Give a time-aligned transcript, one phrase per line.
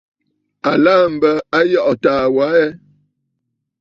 [0.69, 2.67] À laà m̀bə Ayɔꞌɔ̀ taa wa aa ɛ?